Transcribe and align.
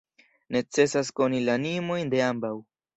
Necesas 0.55 1.13
koni 1.21 1.45
la 1.45 1.57
animojn 1.61 2.15
de 2.17 2.27
ambaŭ. 2.35 2.57